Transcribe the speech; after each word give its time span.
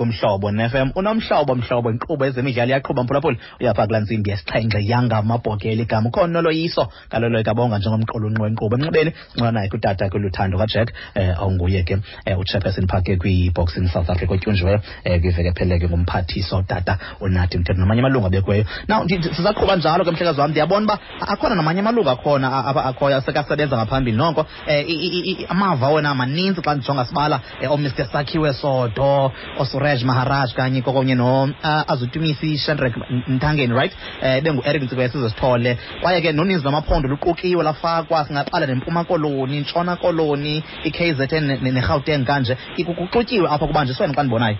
kumhlobo 0.00 0.50
nfm 0.52 0.88
unomhlobo 1.00 1.52
mhlobo 1.60 1.88
inkqubo 1.94 2.22
ezemidlalo 2.28 2.70
iyaqhuba 2.72 3.00
mphulaphuli 3.04 3.36
uyapha 3.60 3.84
kulaa 3.86 4.00
ntsimbi 4.04 4.30
yesixhenxe 4.32 4.78
yangamabhokela 4.92 5.82
igama 5.84 6.06
ukhona 6.10 6.32
noloyiso 6.36 6.82
kalolo 7.12 7.36
kabonga 7.48 7.76
njengomqulunqo 7.80 8.42
wenkqubo 8.46 8.74
emnxibeni 8.76 9.10
ncona 9.34 9.52
naye 9.56 9.68
kutata 9.72 10.04
kuluthando 10.12 10.56
kajack 10.62 10.88
um 11.16 11.46
onguye 11.46 11.82
ke 11.88 11.94
um 12.00 12.38
uchairperson 12.42 12.86
phake 12.92 13.12
kwi-boxing 13.20 13.86
south 13.92 14.08
africa 14.14 14.30
otyunjiweyo 14.34 14.78
um 14.78 14.82
eh, 15.04 15.20
kwiveke 15.20 15.50
pheleke 15.58 15.86
ngumphathiso 15.90 16.56
tata 16.70 16.94
unathi 17.20 17.54
mthetho 17.60 17.80
namanye 17.84 18.00
amalungu 18.00 18.26
abekweyo 18.32 18.64
now 18.88 19.04
sizaqhuba 19.36 19.76
njalo 19.76 20.04
ke 20.04 20.10
mhlekazi 20.16 20.40
wam 20.40 20.50
ndiyabona 20.50 20.84
uba 20.88 20.96
akhona 21.32 21.54
namanye 21.60 21.80
amalungu 21.84 22.10
akhona 22.16 22.48
akhoyo 22.88 23.16
asekasebenza 23.20 23.76
ngaphambili 23.76 24.16
noko 24.16 24.40
um 24.40 25.44
amava 25.52 25.88
wena 25.92 26.14
maninzi 26.14 26.60
xa 26.64 26.72
ndijonga 26.74 27.04
sibala 27.04 27.36
um 27.64 27.68
omr 27.74 27.90
sakhiwe 28.12 28.50
sodo 28.64 29.30
osure 29.60 29.89
raj 29.90 30.04
maharaj 30.04 30.52
kanye 30.54 30.82
kokonye 30.82 31.14
no 31.18 31.42
uh, 31.42 31.48
azutumisi 31.90 32.52
ishandrek 32.54 32.94
ntangeni 33.28 33.74
right 33.74 33.92
um 33.94 34.00
eh, 34.26 34.42
bengu-eric 34.42 34.82
ntsiko 34.86 35.02
yesizosithole 35.02 35.76
kwaye 36.02 36.20
ke 36.22 36.30
noninzi 36.32 36.62
lwamaphondo 36.64 37.08
luqukiwe 37.10 37.62
lafakwa 37.64 38.22
singaqala 38.24 38.66
nempuma 38.70 39.02
koloni 39.04 39.60
ntshona 39.66 39.96
koloni 39.98 40.62
i-k 40.86 40.98
z 41.18 41.32
n 41.34 41.58
nerhawuteng 41.62 42.22
kanje 42.24 42.54
kuxutyiwe 42.84 43.48
apha 43.50 43.66
kubanje 43.66 43.92
sona 43.98 44.12
xa 44.14 44.22
ndibonayo 44.22 44.56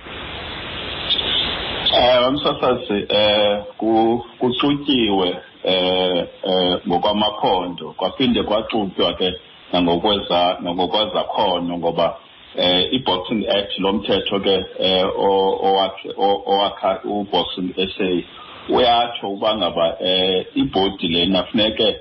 um 2.28 2.34
msasazi 2.34 2.92
um 2.92 3.04
eh, 3.08 3.60
kucutyiwe 4.40 5.28
um 5.64 6.26
ngokwamaphondo 6.88 7.90
kwaphinde 7.98 8.42
kwacutywa 8.42 9.14
ke 9.14 9.28
nangokwezakhono 9.72 11.78
ngoba 11.78 12.06
eh 12.56 12.88
iBoxing 12.92 13.46
Act 13.46 13.78
lomthetho 13.78 14.40
ke 14.42 14.54
eh 14.74 15.06
owakha 16.18 17.00
uBoxing 17.06 17.70
SA 17.94 18.10
uyatsho 18.74 19.30
ubangaba 19.38 19.94
eh 20.02 20.42
ibody 20.58 21.06
lena 21.14 21.46
funeke 21.50 21.96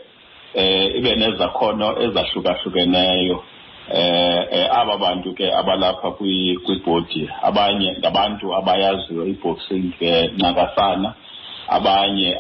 eh 0.58 0.98
ibe 0.98 1.12
nezakhono 1.22 2.02
ezahlukahlukeneyo 2.02 3.38
eh, 3.94 4.40
eh 4.52 4.68
aba 4.74 4.98
bantu 4.98 5.34
ke 5.38 5.46
abalapha 5.54 6.18
kwibhodi 6.18 7.30
abanye 7.46 7.94
ngabantu 8.02 8.50
abayaziyo 8.56 9.30
iboxing 9.30 9.94
ke 10.02 10.06
eh, 10.06 10.30
nakasana 10.42 11.14
abanye 11.70 12.34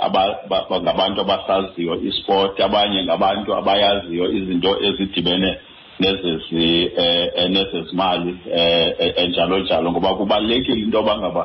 ngabantu 0.82 1.22
abasaziyo 1.22 2.02
isport 2.02 2.58
abanye 2.60 3.06
ngabantu 3.06 3.54
abayaziyo 3.54 4.26
izinto 4.34 4.82
ezidibene 4.88 5.69
nezezi 6.00 6.92
eh 6.96 7.50
nezezimali 7.50 8.40
eh 8.52 8.96
enjalo 9.16 9.56
eh, 9.58 9.62
eh, 9.62 9.66
njalo 9.66 9.92
ngoba 9.92 10.16
kubalekile 10.16 10.80
into 10.80 11.02
bangaba 11.04 11.44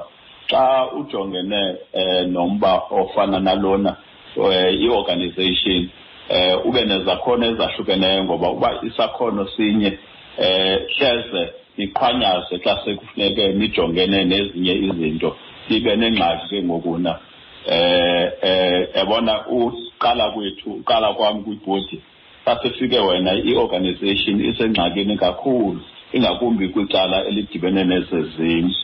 xa 0.50 0.91
ujongene 0.98 1.61
eh 1.92 2.27
nomba 2.27 2.83
ofana 2.91 3.41
nalona 3.41 3.96
eh, 4.36 4.80
iorganization 4.80 5.88
eh 6.28 6.66
ube 6.66 6.84
nezakhono 6.84 7.44
ezahlukeneyo 7.46 8.24
ngoba 8.24 8.50
uba 8.50 8.70
isakhono 8.88 9.48
sinye 9.56 9.98
eh 10.38 10.77
hleze 10.98 11.42
iqhanyaze 11.77 12.58
xa 12.64 12.74
sekufuneke 12.84 13.48
nijongene 13.48 14.24
nezinye 14.24 14.72
izinto 14.74 15.36
libe 15.68 15.96
nengxaki 15.96 16.48
ke 16.48 16.62
ngokuna 16.62 17.18
eh 17.66 18.27
eh 18.42 18.89
ebona 19.00 19.48
uqala 19.48 20.30
kwethu 20.30 20.70
uqala 20.72 21.12
kwami 21.14 21.42
kwibhodi 21.42 21.98
sasefike 22.44 23.00
wena 23.00 23.32
i-organization 23.32 24.40
isengxakini 24.44 25.16
kakhulu 25.16 25.80
ingakumbi 26.12 26.68
kwicala 26.68 27.24
elidibene 27.26 27.84
nezezimali 27.84 28.78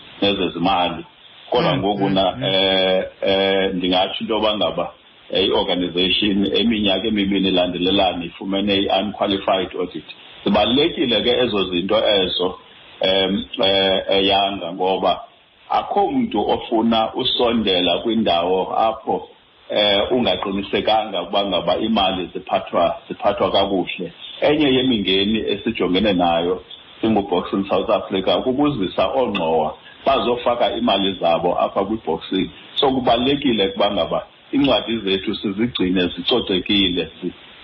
kodwa 1.51 1.71
hmm, 1.71 1.81
ngoku 1.81 2.05
hmm, 2.05 2.15
na 2.15 2.25
hmm. 2.31 2.45
eh 2.45 3.01
eh 3.33 3.65
ndingatsho 3.75 4.17
into 4.21 4.35
yoba 4.35 4.53
ngaba 4.59 4.87
eh, 5.33 5.45
i-organization 5.49 6.37
eminyaka 6.61 7.07
emibini 7.09 7.49
ilandelelana 7.49 8.25
ifumene 8.31 8.73
i-unqualified 8.77 9.71
audit 9.79 10.05
zibalulekile 10.45 11.17
ke 11.25 11.33
ezo 11.43 11.61
zinto 11.71 11.97
ezo 12.23 12.49
um 13.09 13.33
eyanga 14.17 14.69
ngoba 14.73 15.13
akho 15.71 16.11
mntu 16.13 16.39
ofuna 16.55 17.01
usondela 17.15 17.99
kwindawo 17.99 18.59
apho 18.89 19.17
eh 19.71 20.03
ungaqinisekanga 20.13 21.23
ukuba 21.23 21.47
ngaba 21.47 21.79
imali 21.79 22.27
ziphathwa 22.35 22.85
ziphathwa 23.09 23.47
kakuhle 23.55 24.07
enye 24.49 24.69
yemingeni 24.77 25.39
esijongene 25.53 26.13
nayo 26.13 26.63
singuboxing 27.01 27.63
South 27.71 27.87
Africa 27.91 28.37
ukubuzisa 28.43 29.07
ongqowa 29.21 29.71
bazofaka 30.07 30.73
imali 30.81 31.09
zabo 31.23 31.55
apha 31.59 31.85
kwiboxing 31.87 32.51
so 32.79 32.91
kubalekile 32.91 33.69
kuba 33.71 33.87
ngaba 33.95 34.19
incwadi 34.55 34.95
zethu 35.07 35.33
sizigcine 35.39 36.03
zicocekile 36.17 37.05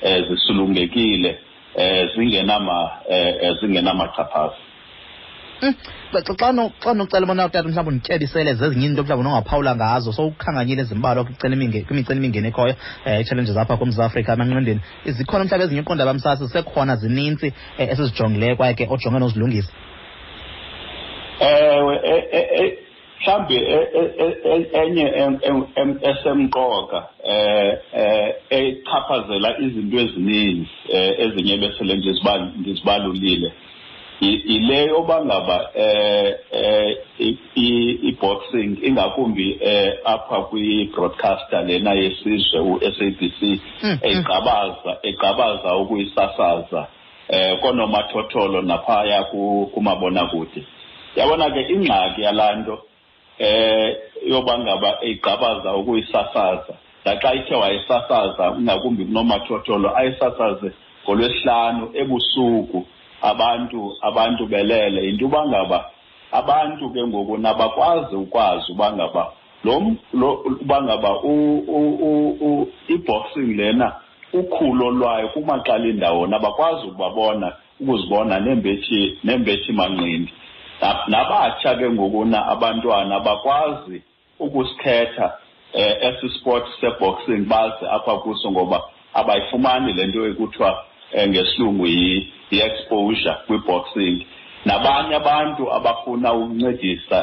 eh, 0.07 0.21
zisulungekile 0.31 1.31
eh 1.75 2.03
zingena 2.17 2.57
ma 2.67 2.79
eh, 3.11 3.35
eh 3.43 3.55
zingenamachaphaza 3.61 4.57
Mm. 5.63 5.73
xa 6.13 6.35
xa 6.85 6.93
nocela 6.95 7.25
ubona 7.27 7.47
utata 7.47 7.69
mhlawumbi 7.69 7.91
undityebisele 7.93 8.51
zezinye 8.59 8.87
into 8.89 9.03
mhlawumbi 9.05 9.27
nongaphawula 9.31 9.73
ngazo 9.79 10.09
sowukhanganyile 10.17 10.81
ezimbalwa 10.83 11.25
kwimicelimingeni 11.89 12.49
ekhoyo 12.51 12.75
um 12.75 12.79
eh, 13.11 13.19
ii-challenges 13.21 13.57
apha 13.63 13.77
kumzantsi 13.79 14.05
afrika 14.07 14.31
emanqindeni 14.35 14.81
zikhona 15.17 15.43
mhlawumbi 15.45 15.65
ezinye 15.67 15.81
uqonda 15.85 16.05
bamsasi 16.09 16.43
zisekhona 16.47 16.95
zinintsi 17.03 17.47
um 17.47 17.53
eh, 17.81 17.89
esizijongileyo 17.93 18.55
kwaye 18.59 18.73
ke 18.79 18.85
ojonge 18.95 19.19
nozilungisa 19.23 19.73
ewe 21.41 21.95
mhlawumbi 23.21 23.57
enye 24.81 25.05
esemqoka 26.11 26.99
um 27.25 27.73
echaphazela 28.61 29.49
izinto 29.65 29.97
ezininzi 30.05 30.71
eh, 30.97 31.11
ezinye 31.25 31.55
besele 31.63 31.93
ndizibalulile 32.63 33.51
ile 34.21 34.85
yoba 34.87 35.25
ngaba 35.25 35.71
eh, 35.75 36.29
eh 36.53 36.97
i-boxing 38.09 38.79
ingakumbi 38.83 39.59
eh 39.61 39.93
apha 40.05 40.39
kwi-broadcaster 40.49 41.61
lena 41.69 41.93
yesizwe 42.03 42.59
u-SABC 42.73 43.41
mm-hmm. 43.43 43.99
egqabaza 44.11 44.93
egqabaza 45.09 45.71
ukuyisasaza 45.83 46.83
eh 47.29 47.53
konomathotholo 47.61 48.59
naphaya 48.71 49.19
kumabonakude 49.75 50.61
yabona 51.19 51.47
ke 51.55 51.61
ingxaki 51.75 52.21
yalanto 52.27 52.75
eh 53.49 53.87
yoba 54.33 54.53
ngaba 54.65 54.91
egqabaza 55.11 55.71
ukuyisasaza 55.81 56.73
naxa 57.05 57.29
ithe 57.39 57.55
wayisasaza 57.63 58.45
ingakumbi 58.61 59.03
kunomathotholo 59.09 59.89
ayisasaze 59.99 60.69
ngolwesihlanu 61.05 61.85
ebusuku 62.01 62.81
abantu 63.31 63.97
abantu 64.01 64.47
belele 64.47 65.09
into 65.11 65.25
uba 65.27 65.43
ngaba 65.47 65.79
abantu 66.33 66.91
ke 66.95 67.03
ngoku 67.05 67.35
nabakwazi 67.43 68.15
ukwazi 68.17 68.73
uba 68.73 68.93
ngaba 68.95 69.23
lo 69.65 70.45
uba 70.63 70.77
ngaba 70.87 71.09
i-boxing 72.95 73.55
lena 73.59 73.89
ukhulo 74.33 74.91
lwayo 74.91 75.29
kumaqala 75.35 75.87
indawo 75.91 76.27
nabakwazi 76.27 76.87
ukubabona 76.87 77.49
ukuzibona 77.81 78.39
nembethi 78.41 79.19
nembethi 79.25 79.73
manqindi 79.73 80.33
nabatsha 81.09 81.75
ke 81.79 81.91
ngokuna 81.91 82.47
abantwana 82.47 83.21
bakwazi 83.21 84.03
ukusikhetha 84.39 85.27
eh, 85.73 85.95
esi 86.05 86.29
sport 86.39 86.65
seboxing 86.81 87.49
bazi 87.49 87.85
apha 87.91 88.15
kuso 88.23 88.51
ngoba 88.51 88.83
abayifumani 89.15 89.93
lento 89.93 90.27
ekuthiwa 90.29 90.85
eh, 91.13 91.29
ngesilungu 91.29 91.87
yi 91.87 92.29
i-exposure 92.51 93.35
kwi-boxing 93.47 94.27
nabanye 94.65 95.15
abantu 95.17 95.73
abafuna 95.75 96.33
ukuncedisa 96.33 97.19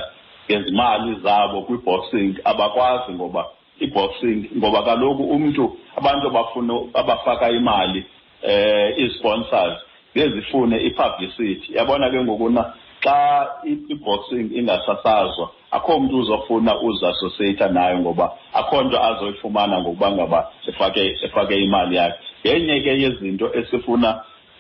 ngezimali 0.51 1.11
zabo 1.23 1.61
kwi-boxing 1.63 2.33
abakwazi 2.44 3.12
ngoba 3.15 3.45
i-boxing 3.80 4.50
ngoba 4.59 4.80
kaloku 4.86 5.24
umntu 5.24 5.63
abantu 6.00 6.25
abafuna 6.27 6.74
abafaka 7.00 7.45
imali 7.51 8.03
eh 8.44 8.89
i-sponsors 9.03 9.80
ngezifune 10.18 10.75
i-publicity 10.88 11.71
yabona 11.77 12.09
ke 12.12 12.19
ngokuna 12.25 12.62
xa 13.00 13.48
i-boxing 13.89 14.50
ingasasazwa 14.59 15.50
akho 15.71 16.00
mntu 16.00 16.18
uzofuna 16.19 16.81
uziassociata 16.81 17.68
nayo 17.71 17.98
ngoba 18.00 18.25
akho 18.59 18.83
nto 18.83 18.98
azoyifumana 19.07 19.75
ngokuba 19.81 20.07
ngaba 20.15 20.39
efake 20.68 21.01
efake 21.27 21.56
imali 21.63 21.95
yakhe 21.95 22.15
ngenye 22.63 22.77
ke 22.83 22.94
yezinto 23.03 23.48
esifuna 23.59 24.09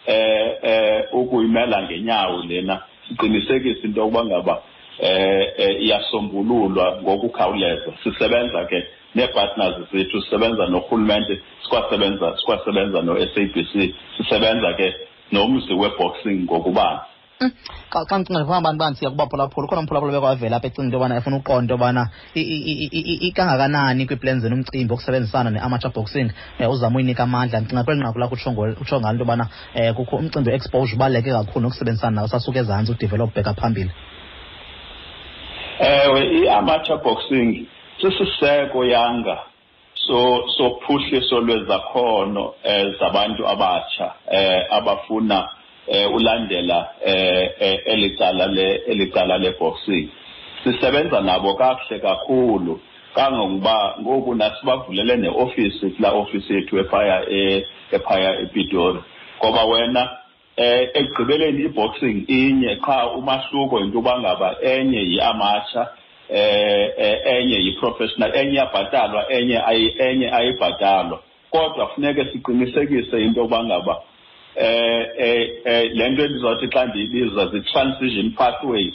eh 0.05 0.57
eh 0.63 1.01
ukuyimela 1.13 1.81
ngenyawo 1.87 2.43
lena 2.43 2.75
siqinisekise 3.07 3.83
into 3.87 4.01
yokuba 4.03 4.21
ngaba 4.27 4.55
eh, 4.99 5.43
eh 5.63 5.73
iyasombululwa 5.81 6.99
ngokukhawuleza 7.03 7.93
sisebenza 8.03 8.65
ke 8.67 8.79
nee-partners 9.15 9.75
zethu 9.91 10.19
sisebenza 10.27 10.67
norhulumente 10.67 11.39
sikwasebenza 11.63 12.35
sikwasebenza 12.37 12.99
no-sabc 13.07 13.55
sisebenza 14.17 14.69
ke 14.77 14.87
nomzi 15.31 15.71
weboxing 15.73 16.43
ngokubana 16.43 16.99
xa 18.09 18.17
ndicinga 18.17 18.39
ndifuna 18.39 18.57
abantu 18.61 18.79
banditsiya 18.81 19.11
kubaphulaphula 19.13 19.65
ukhona 19.65 19.81
umphulaphula 19.83 20.11
bekwavela 20.15 20.55
apha 20.57 20.67
ecinga 20.69 20.83
into 20.87 20.95
yobana 20.97 21.15
efuna 21.19 21.37
uqonto 21.39 21.71
yobana 21.73 22.01
ikangakanani 23.27 24.01
kwiiplan 24.07 24.39
umcimbi 24.55 24.93
okusebenzisana 24.93 25.49
ne-amateur 25.53 25.91
boxing 25.95 26.29
um 26.59 26.69
uzama 26.73 26.95
uyinika 26.97 27.23
amandla 27.27 27.57
ndicinga 27.59 27.83
kweli 27.85 27.99
nqaku 28.01 28.19
lakho 28.21 28.35
utsho 28.81 28.95
ngalo 28.99 29.11
into 29.13 29.23
yobana 29.25 29.45
um 29.77 29.93
kukho 29.97 30.15
umcimbi 30.21 30.49
exposure 30.57 30.95
ubaluleke 30.97 31.29
kakhulu 31.37 31.61
nokusebenzisana 31.65 32.15
nawo 32.15 32.27
sasuke 32.31 32.59
ezantsi 32.63 32.89
udivelop 32.93 33.29
bheka 33.35 33.51
phambili 33.59 33.91
ewe 36.03 36.21
i-amateur 36.39 36.97
boxing 37.05 37.49
sisiseko 38.01 38.79
yanga 38.93 39.35
so 40.07 40.19
sophuhliso 40.57 41.35
lwezakhono 41.45 42.43
um 42.69 42.85
zabantu 42.99 43.41
abatsha 43.53 44.05
um 44.37 44.59
abafuna 44.77 45.39
eh 45.87 46.05
ulandela 46.11 46.91
eh, 47.05 47.51
eh 47.59 47.81
elicala 47.85 48.47
le 48.47 48.83
elicala 48.87 49.37
le 49.37 49.51
boxing 49.57 50.09
sisebenza 50.63 51.19
nabo 51.21 51.55
kahle 51.55 51.99
kakhulu 51.99 52.79
kangokuba 53.15 53.95
ngoku 54.01 54.35
nasibavulele 54.35 55.15
neofisi 55.17 55.89
kula 55.91 56.11
ofisi 56.11 56.53
yethu 56.53 56.79
ephaya 56.79 57.25
e, 57.29 57.65
ephaya 57.91 58.39
ePitori 58.41 58.99
ngoba 59.39 59.63
wena 59.65 60.09
eh 60.55 60.89
ekugqibeleni 60.93 61.63
iboxing 61.65 62.23
inye 62.27 62.75
qha 62.75 63.11
umahluko 63.15 63.79
into 63.79 64.01
bangaba 64.01 64.55
enye 64.61 64.99
yiamatsha 65.11 65.89
eh, 66.29 66.89
eh 66.97 67.17
enye 67.25 67.57
yiprofessional 67.65 68.35
enye 68.35 68.57
yabhatalwa 68.57 69.31
enye 69.31 69.59
enye 70.07 70.31
ayibhatalwa 70.35 71.19
kodwa 71.51 71.87
funeke 71.87 72.25
siqinisekise 72.31 73.21
into 73.23 73.47
bangaba 73.47 73.97
eh 74.55 75.05
eh, 75.17 75.49
eh 75.65 75.89
lento 75.93 76.23
elizothi 76.23 76.67
xa 76.67 76.85
ndiyibiza 76.85 77.47
zi-transition 77.47 78.31
pathways 78.35 78.93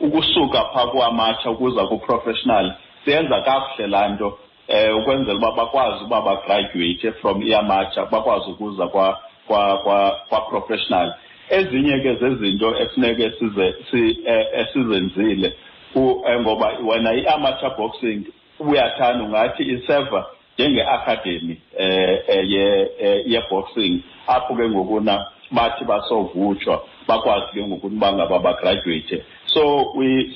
ukusuka 0.00 0.64
phaa 0.72 0.86
kuamatsha 0.86 1.50
ukuza 1.50 1.86
ku-professional 1.86 2.74
siyenza 3.04 3.40
kakuhle 3.40 3.86
laa 3.86 4.08
nto 4.08 4.38
um 4.68 4.96
ukwenzela 4.98 5.38
uba 5.38 5.52
bakwazi 5.52 6.04
uba 6.04 6.20
bagraduate 6.20 7.12
from 7.20 7.42
iamatsha 7.42 8.04
bakwazi 8.10 8.50
ukuza 8.50 8.86
kwaprofessional 10.28 11.14
ezinye 11.50 12.00
ke 12.02 12.14
zezinto 12.20 12.74
efuneke 12.82 13.30
esizenzile 14.64 15.46
eh, 15.96 16.40
ngoba 16.40 16.72
wena 16.88 17.12
i-amateur 17.14 17.76
boxing 17.76 18.22
uyathanda 18.58 19.24
ungathi 19.24 19.62
iseva 19.62 20.26
njenge-academy 20.58 21.42
um 21.42 21.56
eh, 21.78 22.22
eh, 22.28 22.88
eh, 22.98 23.22
ye-boxing 23.30 24.00
apho 24.26 24.54
ke 24.56 24.64
ngokuna 24.72 25.14
bathi 25.52 25.84
basovutshwa 25.84 26.76
bakwazi 27.08 27.48
ke 27.54 27.62
ngokuthi 27.68 27.96
bangaba 28.00 28.38
bagraduate 28.38 29.16
so 29.46 29.62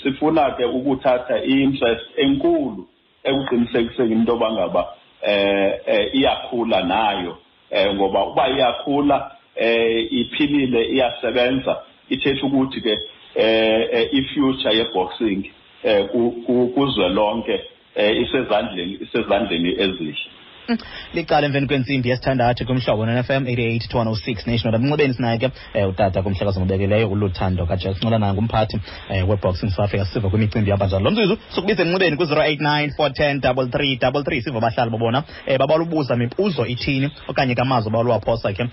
sifuna 0.02 0.44
ke 0.56 0.64
ukuthatha 0.76 1.34
i-interest 1.50 2.02
enkulu 2.25 2.82
ekuqinisekiseni 3.31 4.12
into 4.14 4.32
yoba 4.32 4.49
ngaba 4.55 4.82
um 5.26 5.72
iyakhula 6.19 6.78
nayo 6.82 7.32
um 7.72 7.94
ngoba 7.96 8.20
uba 8.31 8.44
iyakhula 8.55 9.17
um 9.56 10.06
iphilile 10.20 10.81
iyasebenza 10.94 11.72
ithetha 12.14 12.46
ukuthi 12.46 12.78
ke 12.87 12.94
um 13.37 14.06
i-future 14.19 14.72
ye-boxing 14.78 15.40
um 16.14 16.69
kuzwelonke 16.75 17.56
eh 17.96 18.12
isezandleni 18.22 18.94
isezandleni 19.04 19.70
ezihle 19.84 20.31
Mm. 20.68 20.76
licala 21.16 21.46
emveni 21.48 21.66
kwentsimbi 21.70 22.08
yesithandathu 22.12 22.62
kumhlobo 22.68 23.02
nfm 23.08 23.42
88 23.44 24.02
106 24.04 24.50
national 24.50 24.74
emnxibeni 24.78 25.14
sinaye 25.18 25.38
ke 25.42 25.46
um 25.46 25.52
eh, 25.78 25.84
utata 25.90 26.18
kumhlakazi 26.22 27.04
uluthando 27.12 27.62
kajek 27.70 27.94
sincola 28.00 28.18
naye 28.24 28.32
ngumphathi 28.36 28.76
um 28.78 28.82
eh, 29.14 29.22
weboxing 29.30 29.70
south 29.76 29.84
africa 29.86 30.04
siva 30.10 30.28
kwimicimbi 30.32 30.70
yahamba 30.72 30.86
njalo 30.90 31.04
lo 31.06 31.10
mzuzu 31.14 31.34
sukubiza 31.54 31.82
emnxibeni 31.84 32.14
kwi-089 32.16 32.90
410 32.98 34.10
33 34.10 34.42
siva 34.44 34.58
abahlali 34.62 34.90
babona 34.94 35.18
um 35.18 35.24
eh, 35.50 35.58
babalubuza 35.62 36.12
mibuzo 36.22 36.62
ithini 36.74 37.08
okanye 37.30 37.54
kamazwi 37.60 37.90
abaluwaphosa 37.92 38.48
ke 38.56 38.62
um 38.66 38.70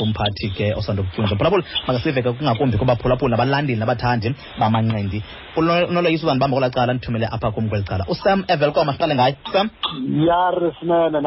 kumphathi 0.00 0.48
ke 0.56 0.66
osanda 0.80 1.02
kutyunjwa 1.06 1.36
phulaphula 1.40 1.64
makasive 1.88 2.18
ke 2.24 2.30
kungakumbi 2.38 2.76
kubaphulaphula 2.82 3.32
nabalandeli 3.36 3.78
nabathandi 3.84 4.28
bamanqindi 4.62 5.18
unoloyiso 5.60 6.22
uzandibamba 6.26 6.56
kolaa 6.58 6.70
cala 6.78 6.92
ndithumele 6.96 7.26
apha 7.36 7.48
kum 7.56 7.64
kweli 7.70 7.84
cala 7.90 8.02
usam 8.14 8.38
evelcom 8.54 8.84
asiqale 8.92 9.14
ngayo 9.20 9.36
sam 9.54 9.66
yari 10.30 10.68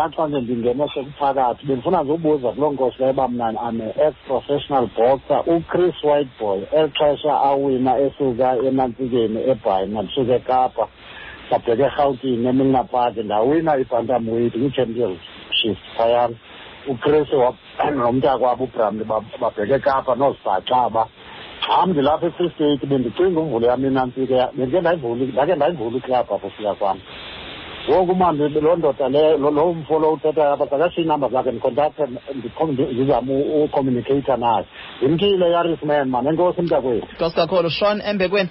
ndaxa 0.01 0.27
nje 0.27 0.39
ndingeneshe 0.45 0.99
phakathi 1.19 1.63
bendifuna 1.67 1.99
nje 2.03 2.11
ubuza 2.17 2.49
kuloo 2.55 2.71
nkosi 2.73 2.97
leyo 3.01 3.11
uba 3.15 3.25
mna 3.33 3.47
am-ex 3.67 4.13
professional 4.29 4.85
boxer 4.97 5.39
uchris 5.55 5.97
whiteboy 6.07 6.59
eli 6.77 6.89
xesha 6.97 7.31
awina 7.47 7.93
esuka 8.05 8.47
emantsikeni 8.69 9.39
ebhayi 9.51 9.85
mandisuka 9.93 10.33
ekapa 10.41 10.83
ndabheke 11.47 11.83
erhawutini 11.87 12.45
emilna 12.51 12.81
park 12.93 13.15
ndawina 13.27 13.71
i-bantam 13.81 14.23
weight 14.33 14.53
kwi-championship 14.59 15.77
phayana 15.97 16.35
uchris 16.91 17.29
nomntakwabo 18.01 18.63
ubramli 18.67 19.03
babheke 19.41 19.73
ekapa 19.79 20.11
nozibhaxaba 20.21 21.01
ham 21.67 21.89
ndilapha 21.93 22.25
e-free 22.29 22.51
state 22.55 22.81
bendicinga 22.89 23.39
umvulo 23.43 23.65
yam 23.69 23.81
inantsika 23.89 24.39
bendike 24.57 24.79
ndayivula 24.81 25.23
ndake 25.35 25.53
ndayivula 25.55 25.95
iklabha 26.01 26.31
apho 26.35 26.49
fika 26.55 26.73
kwam 26.79 26.97
wonke 27.87 28.11
umhambi 28.11 28.49
loo 28.59 28.75
ndoda 28.75 29.09
leyo 29.09 29.37
loo 29.37 29.73
mfolo 29.73 30.11
uthethayo 30.13 30.53
apha 30.53 30.67
sakashiya 30.69 31.03
iinamba 31.05 31.29
zakhe 31.29 31.51
ndicontakthe 31.51 32.03
ndizame 32.91 33.43
ucommunicator 33.63 34.37
naye 34.37 34.65
ndimthile 35.01 35.51
yaris 35.51 35.83
man 35.83 36.09
man 36.09 36.27
enkosi 36.27 36.61
mntakwethu 36.61 37.07
nkosi 37.15 37.35
kakhulu 37.35 37.69
shon 37.69 38.01
embekweni 38.05 38.49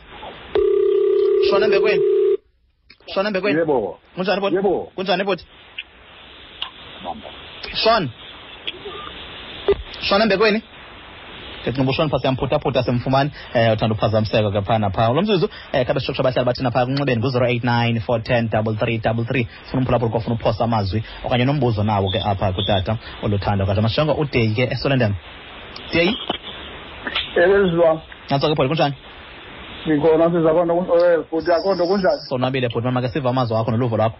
shon 1.50 1.62
embekweni 1.62 2.02
shon 3.06 3.26
embekweni 3.26 3.58
yebo 3.58 3.98
kunjani 4.14 4.40
bot 4.40 4.52
yebo 4.52 4.88
kunjani 4.94 5.24
bot 5.24 5.40
shon 7.82 8.10
shon 10.06 10.22
embekweni 10.22 10.62
sincoboshoni 11.64 12.10
phasi 12.10 12.26
yamphuthaphutha 12.26 12.82
simfumane 12.88 13.30
eh, 13.54 13.66
um 13.68 13.72
uthanda 13.74 13.94
ukuphazamiseka 13.96 14.48
ke 14.54 14.60
phaa 14.68 14.78
naphaa 14.84 15.08
lo 15.16 15.22
mzuzu 15.24 15.46
um 15.46 15.52
eh, 15.76 15.82
khabe 15.88 16.00
sishokusha 16.00 16.20
abahlali 16.24 16.46
bathina 16.50 16.70
phaa 16.74 16.84
kunxibeni 16.88 17.20
ku-zero 17.24 17.46
eight 17.52 17.64
nine 17.72 17.96
four 18.06 18.18
ten 18.28 18.48
double 18.54 18.74
three 18.82 18.96
double 19.06 19.24
three 19.30 19.44
funa 19.68 19.80
umphulaphula 19.82 20.10
kwafuna 20.14 20.34
uphosa 20.38 20.62
amazwi 20.68 21.00
okanye 21.26 21.44
nombuzo 21.50 21.82
nawo 21.90 22.08
ke 22.14 22.20
apha 22.32 22.46
kutata 22.56 22.92
oluthando 23.24 23.62
kanti 23.68 23.82
masijonga 23.86 24.14
udeyi 24.22 24.50
ke 24.58 24.62
esolendem 24.76 25.12
deyi 25.94 26.12
ebezwa 27.44 27.90
eh, 27.94 28.00
nantso 28.30 28.46
ke 28.48 28.54
pholi 28.58 28.68
kunjani 28.72 28.94
ndikhona 29.86 30.26
siza 30.32 30.50
konto 30.56 30.72
bhuti 31.30 31.52
akho 31.56 31.70
nto 31.74 31.84
kunjani 31.90 32.20
sonwabile 32.28 32.66
bhuti 32.72 32.86
mama 32.88 33.02
ke 33.04 33.08
siva 33.14 33.30
amazwi 33.34 33.56
akho 33.56 33.70
noluvo 33.74 33.96
lwakho 34.00 34.16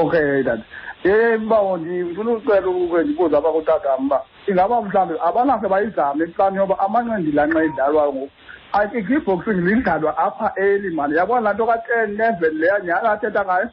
okay 0.00 0.42
dad 0.48 0.62
yemba 1.04 1.76
nje 1.76 2.04
ngifuna 2.04 2.30
ucela 2.32 2.66
ukukhe 2.68 3.02
ndibuze 3.02 3.36
abakutatam 3.36 4.06
uba 4.06 4.18
ingaba 4.48 4.82
mhlawumbi 4.82 5.14
abanase 5.24 5.68
bayizame 5.68 6.26
plan 6.36 6.54
yoba 6.54 6.74
amanqendilanxa 6.84 7.60
edlalwayo 7.66 8.12
ngoku 8.12 9.12
i-boxing 9.12 9.62
lidlalwa 9.64 10.12
apha 10.18 10.52
eli 10.58 10.90
mani 10.90 11.14
yabona 11.16 11.40
laa 11.44 11.54
nto 11.54 11.64
katen 11.70 12.10
neveni 12.18 12.58
leya 12.60 12.76
nyhaka 12.84 13.08
athetha 13.12 13.42
ngayo 13.46 13.68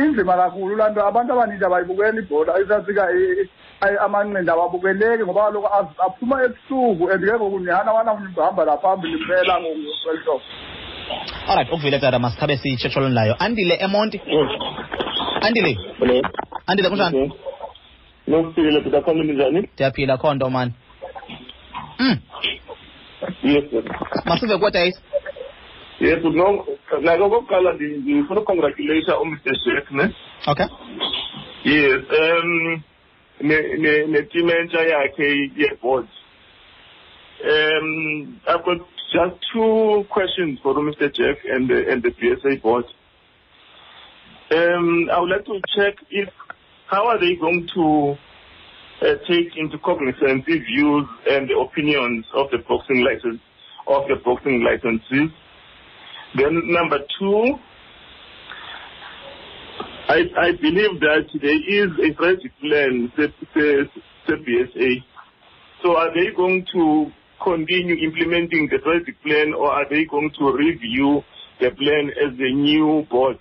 inzima 0.00 0.34
kakhulu 0.36 0.76
laa 0.76 0.90
nto 0.90 1.00
abantu 1.08 1.30
abaninzi 1.32 1.64
abayibukeli 1.64 2.18
ibhola 2.22 2.52
isafika 2.62 3.02
amanqindi 4.04 4.50
awabukeleki 4.52 5.22
ngoba 5.24 5.40
kaloku 5.44 5.68
aphuma 6.06 6.36
ebusuku 6.44 7.04
and 7.12 7.22
ke 7.24 7.32
ngoku 7.40 7.58
nyhana 7.66 7.90
wanahamba 7.96 8.62
laphambi 8.68 9.06
liphela 9.12 9.54
ngokweli 9.60 10.20
hlobo 10.24 10.42
olright 11.48 11.72
ukuvile 11.72 11.98
tata 11.98 12.18
masikhabe 12.18 12.56
sitshetsholeni 12.56 13.14
layo 13.14 13.34
andile 13.40 13.74
emonti 13.86 14.18
andile 15.46 15.78
andile 16.66 16.88
kunjani 16.90 17.20
nokufikile 18.30 18.80
bhuta 18.80 19.00
khona 19.04 19.22
ninjani 19.26 19.60
ndiyaphila 19.74 20.14
khona 20.20 20.34
nto 20.38 20.48
man. 20.56 20.68
mm 22.00 22.16
yes 23.50 23.64
masive 24.28 24.54
kwetayisa 24.60 25.00
yes 26.04 26.22
no 26.38 26.46
nako 27.04 27.24
kokuqala 27.32 27.70
ndifuna 27.76 28.40
ukukongratulata 28.40 29.12
Mr. 29.30 29.54
shek 29.62 29.86
ne 29.96 30.04
okay 30.50 30.66
yes 31.70 32.02
um 32.22 32.50
Ne, 33.48 33.58
ne, 33.62 33.76
ne, 33.82 33.92
netim 34.12 34.46
entsha 34.58 34.82
yakhe 34.92 35.28
board. 35.82 36.06
um 37.52 37.86
i've 38.50 38.64
got 38.68 38.78
just 39.14 39.36
two 39.52 39.72
questions 40.14 40.54
for 40.62 40.74
mr 40.86 41.08
Jeff 41.18 41.38
and 41.54 41.68
the, 41.70 41.78
and 41.92 42.00
the 42.06 42.10
PSA 42.18 42.52
board 42.64 42.84
um, 44.50 45.10
I 45.12 45.18
would 45.18 45.30
like 45.30 45.44
to 45.46 45.60
check 45.76 45.94
if 46.10 46.28
how 46.88 47.08
are 47.08 47.18
they 47.18 47.34
going 47.34 47.66
to 47.74 48.14
uh, 49.02 49.14
take 49.28 49.56
into 49.56 49.76
cognizance 49.78 50.44
the 50.46 50.58
views 50.60 51.06
and 51.28 51.48
the 51.50 51.56
opinions 51.58 52.24
of 52.32 52.46
the 52.52 52.58
boxing 52.58 53.02
license 53.04 53.40
of 53.88 54.04
the 54.08 54.14
boxing 54.24 54.62
licensees. 54.66 55.32
Then 56.38 56.62
number 56.66 56.98
two, 57.18 57.54
I, 60.08 60.20
I 60.38 60.52
believe 60.62 61.00
that 61.00 61.26
there 61.42 61.82
is 61.82 61.90
a 61.98 62.14
strategy 62.14 62.52
plan, 62.60 63.12
the 63.16 63.86
BSA. 64.32 64.94
So 65.82 65.96
are 65.96 66.14
they 66.14 66.30
going 66.36 66.64
to 66.72 67.06
continue 67.42 67.96
implementing 68.08 68.68
the 68.70 68.78
strategy 68.80 69.12
plan 69.26 69.54
or 69.54 69.72
are 69.72 69.88
they 69.90 70.04
going 70.04 70.30
to 70.38 70.52
review 70.52 71.22
the 71.60 71.70
plan 71.72 72.10
as 72.16 72.38
a 72.38 72.54
new 72.54 73.04
board? 73.10 73.38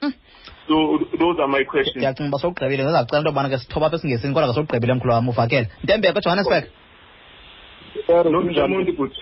those 0.00 1.36
are 1.40 1.48
my 1.54 1.62
questions 1.72 1.96
ndiyacinga 2.00 2.28
uba 2.30 2.38
sowugqibile 2.42 2.82
ndizawucela 2.82 3.20
into 3.20 3.28
yobana 3.30 3.48
ke 3.52 3.58
sithoba 3.62 3.86
apha 3.86 3.96
esingesini 3.98 4.34
kodwa 4.34 4.48
ngasowugqibile 4.48 4.92
mkhulu 4.96 5.12
wam 5.14 5.28
uvakele 5.32 5.66
ntembeko 5.84 6.18
ejohannesburg 6.20 6.64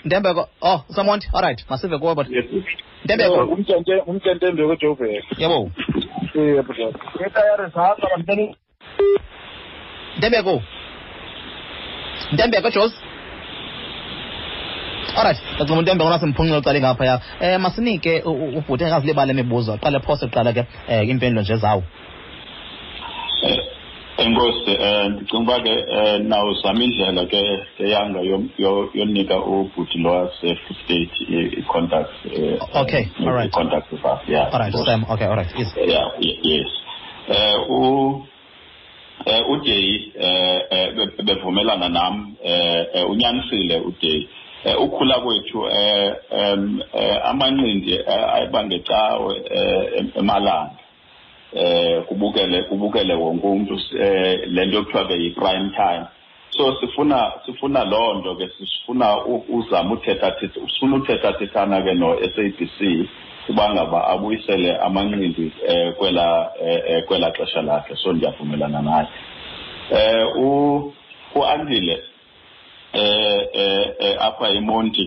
ntembeko 0.08 0.42
oh 0.70 0.78
samonti 0.96 1.26
all 1.36 1.42
right 1.46 1.60
masive 1.70 1.94
kuwe 2.00 2.14
bot 2.14 2.28
ntembeko 3.04 3.38
ntembeko 10.16 10.62
ntembeko 12.32 12.70
olright 15.16 15.38
ndicinga 15.60 15.90
into 15.92 16.04
ngona 16.04 16.18
simphungile 16.20 16.56
ucale 16.58 16.80
ngaphaya 16.80 17.14
um 17.14 17.46
eh, 17.46 17.58
masinike 17.62 18.12
ubhuti 18.56 18.82
engazilibali 18.86 19.32
imibuzo 19.34 19.72
aqale 19.74 19.98
phose 20.06 20.24
kuqala 20.26 20.50
ke 20.56 20.62
um 20.90 21.10
impendulo 21.12 21.42
nje 21.42 21.56
zawo 21.62 21.82
enkosi 24.24 24.70
eh, 24.70 25.06
um 25.06 25.12
ndicinga 25.12 25.38
uba 25.42 25.56
ke 25.64 25.74
um 25.96 26.20
nawo 26.30 26.50
zama 26.62 26.82
indlela 26.86 27.22
ke 27.32 27.40
eyanga 27.84 28.20
yonika 28.96 29.36
ubhuti 29.56 29.96
lo 30.04 30.10
wase-free 30.14 30.76
state 30.84 31.14
i-contact 31.60 32.10
okay 32.80 33.06
alright 33.26 33.50
contact 33.52 33.92
with 33.92 34.04
us 34.04 34.20
yeah 34.28 34.52
alright 34.54 34.74
sam 34.86 35.04
okay 35.12 35.26
alright 35.26 35.50
yes 35.58 35.70
yeah 35.92 36.08
yes 36.50 36.68
um 37.68 38.24
uday 39.50 39.86
um 40.22 41.26
bevumelana 41.26 41.88
nam 41.96 42.14
um 42.50 43.10
unyanisile 43.10 43.76
uday 43.88 44.18
Eh, 44.64 44.80
ukhula 44.82 45.20
kwethu 45.20 45.60
um 45.62 45.70
eh, 45.70 46.14
eh, 47.00 47.18
amanqindi 47.30 47.94
ayibangecawe 48.34 49.32
emalanga 50.18 50.70
eh 51.54 52.02
kubukele 52.08 52.58
kubukele 52.66 53.14
wonke 53.22 53.46
umuntu 53.46 53.74
lento 54.54 54.78
kuthiwa 54.84 55.06
ke 55.08 55.14
yi-prime 55.22 55.70
time 55.78 56.04
so 56.58 56.74
sifuna 56.82 57.34
sifuna 57.46 57.84
loo 57.86 58.18
nto 58.18 58.34
ke 58.38 58.46
sifuna 58.58 59.06
uzama 59.54 59.94
uthethathetha 59.94 60.60
sifuna 60.72 60.94
uthethathethana 60.98 61.76
ke 61.86 61.92
no-sabc 61.94 63.08
uba 63.50 63.64
ngaba 63.74 63.98
abuyisele 64.10 64.74
amanqindi 64.76 65.46
um 65.70 65.92
kwela 65.98 66.26
kwela 67.06 67.30
xesha 67.36 67.62
lakhe 67.62 67.94
so 68.02 68.10
ndiyavumelana 68.12 68.80
naye 68.82 69.06
um 70.34 70.90
uandile 71.38 71.94
Eh, 72.98 73.40
eh, 73.54 73.94
eh 74.00 74.16
apha 74.18 74.48
eMonti 74.54 75.04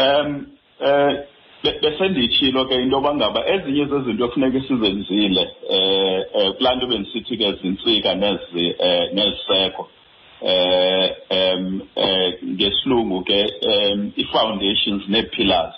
em 0.00 0.26
um, 0.28 0.46
eh 0.80 1.74
bese 1.82 2.06
ndichilo 2.08 2.60
ke 2.68 2.74
into 2.84 2.98
bangaba 3.04 3.40
ezinye 3.52 3.84
zezinto 3.92 4.22
efuneka 4.26 4.60
sizenzile 4.68 5.44
eh 5.76 6.50
planto 6.58 6.86
eh, 6.86 6.90
bendisithi 6.90 7.34
ke 7.40 7.48
zintsika 7.60 8.10
nezi 8.22 8.64
neziseko 9.16 9.84
eh 10.52 11.06
em 11.40 11.62
eh 12.06 12.28
ngesilungu 12.54 13.18
ke 13.28 13.40
i 14.16 14.24
foundations 14.32 15.02
ne 15.12 15.20
pillars 15.32 15.74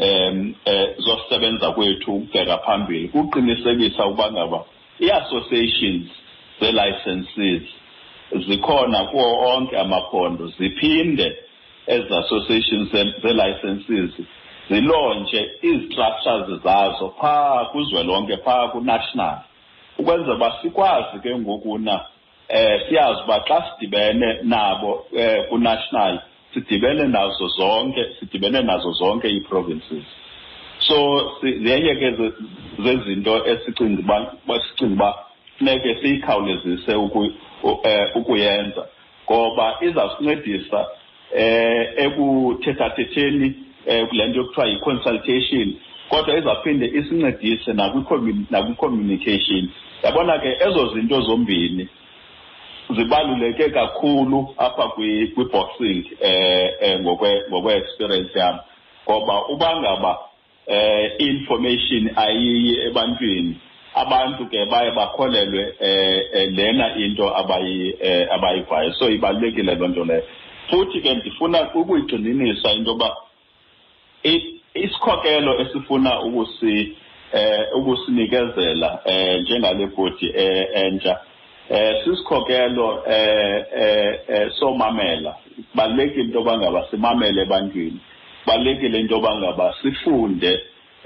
em 0.00 0.54
zosebenza 1.06 1.68
kwethu 1.76 2.12
ukubheka 2.14 2.56
phambili 2.64 3.08
kuqinisekisa 3.12 4.02
ukuba 4.08 4.26
ngaba 4.32 4.60
i 5.06 5.10
associations 5.20 6.08
ze 6.60 6.68
licenses 6.78 7.64
zikhona 8.32 9.04
kuwo 9.04 9.56
onke 9.56 9.78
amaphondo 9.80 10.46
ziphinde 10.56 11.26
ezi-associations 11.86 12.90
ze-licenses 13.22 14.12
zilontshe 14.70 15.38
izi-structures 15.70 16.48
zazo 16.64 17.06
phaa 17.20 17.64
kuzwelonke 17.72 18.36
phaa 18.44 18.68
ku-national 18.72 19.38
ukwenza 19.98 20.30
uba 20.34 20.50
sikwazi 20.62 21.16
ke 21.22 21.30
ngokuna 21.40 21.94
eh 22.58 22.76
siyazi 22.88 23.20
uba 23.24 23.38
xa 23.48 23.58
sidibene 23.72 24.28
nabo 24.52 24.92
eh 25.22 25.38
ku-national 25.48 26.14
sidibene 26.54 27.04
nazo 27.16 27.46
zonke 27.58 28.02
sidibene 28.20 28.60
nazo 28.62 28.90
zonke 29.00 29.26
ii-provinces 29.28 30.04
so 30.86 30.98
yenye 31.68 31.92
ke 32.00 32.08
zezinto 32.84 33.34
esicinga 33.52 34.18
uba 34.94 35.08
funeke 35.58 35.96
siyikhawulezise 36.02 36.92
eh, 37.82 38.10
ukuyenza 38.16 38.86
ngoba 39.30 39.74
izasincedisa 39.80 40.80
eh 41.36 41.82
ekuthethathetheni 42.04 43.48
eh, 43.86 44.06
kule 44.08 44.26
nto 44.28 44.38
yokuthiwa 44.40 44.66
yi-consultation 44.70 45.68
kodwa 46.10 46.34
izaphinde 46.38 46.86
isincedise 46.98 47.70
nakwi-communication 47.72 49.62
yabona 50.04 50.38
ke 50.38 50.50
ezo 50.68 50.82
zinto 50.94 51.20
zombini 51.20 51.88
zibaluleke 52.96 53.68
kakhulu 53.70 54.54
apha 54.56 54.86
kwi-boxing 54.94 56.02
um 56.20 56.30
eh, 56.82 56.96
ngokwe-experience 57.50 58.32
yam 58.38 58.56
ngoba 59.06 59.46
uba 59.48 59.70
ngaba 59.80 60.12
um 60.18 60.74
i-information 61.18 62.10
ayiyi 62.16 62.78
ebantwini 62.86 63.54
abantu 63.96 64.48
ke 64.50 64.64
baye 64.70 64.90
bakholelwe 64.96 65.74
eh, 65.80 66.22
eh 66.32 66.48
lena 66.56 66.96
into 66.96 67.36
abayi 67.36 67.90
eh, 68.00 68.26
abayivayo 68.30 68.92
so 68.98 69.10
ibalulekile 69.10 69.74
loo 69.74 69.88
nto 69.88 70.04
leyo 70.04 70.22
futhi 70.70 71.00
ke 71.00 71.14
ndifuna 71.14 71.68
ukuyigxininisa 71.74 72.72
into 72.72 72.90
yoba 72.90 73.16
isikhokelo 74.74 75.60
esifuna 75.62 76.20
ukusi 76.22 76.96
eh 77.32 77.60
ukusinikezela 77.76 79.00
eh 79.04 79.40
njengale 79.40 79.86
body 79.86 80.30
eh, 80.36 80.66
entsha 80.74 81.20
eh 81.70 82.04
sisikhokelo 82.04 83.02
eh 83.08 83.64
eh 84.28 84.50
somamela 84.60 85.36
balekile 85.74 86.24
into 86.24 86.42
bangaba 86.44 86.86
simamele 86.90 87.42
ebantwini 87.42 88.00
balekile 88.46 88.98
into 89.00 89.20
bangaba 89.20 89.74
sifunde 89.82 90.58